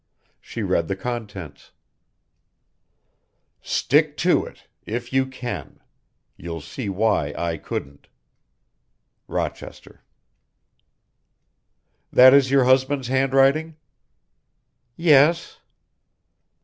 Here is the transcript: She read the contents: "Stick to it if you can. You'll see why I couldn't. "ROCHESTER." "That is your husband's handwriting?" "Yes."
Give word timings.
She 0.39 0.63
read 0.63 0.87
the 0.87 0.95
contents: 0.95 1.73
"Stick 3.61 4.17
to 4.17 4.43
it 4.45 4.65
if 4.83 5.13
you 5.13 5.27
can. 5.27 5.79
You'll 6.35 6.61
see 6.61 6.89
why 6.89 7.35
I 7.37 7.57
couldn't. 7.57 8.07
"ROCHESTER." 9.27 10.01
"That 12.11 12.33
is 12.33 12.49
your 12.49 12.63
husband's 12.63 13.09
handwriting?" 13.09 13.75
"Yes." 14.95 15.59